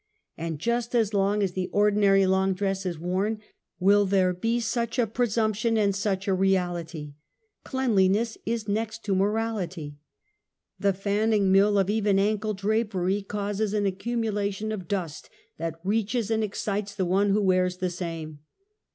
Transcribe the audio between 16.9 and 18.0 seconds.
the one who wears the